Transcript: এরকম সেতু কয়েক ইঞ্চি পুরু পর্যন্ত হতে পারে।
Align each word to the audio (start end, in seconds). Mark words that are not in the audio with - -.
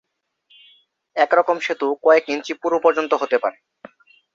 এরকম 1.15 1.57
সেতু 1.59 1.87
কয়েক 2.03 2.25
ইঞ্চি 2.29 2.53
পুরু 2.61 2.77
পর্যন্ত 2.83 3.11
হতে 3.13 3.37
পারে। 3.37 3.57